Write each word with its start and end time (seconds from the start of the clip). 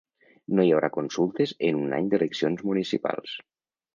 No 0.59 0.63
hi 0.67 0.71
haurà 0.77 0.87
consultes 0.95 1.53
en 1.69 1.83
any 1.99 2.09
d’eleccions 2.13 2.65
municipals. 2.71 3.37